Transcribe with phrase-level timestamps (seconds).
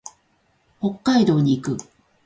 [0.79, 1.77] 北海道に行く。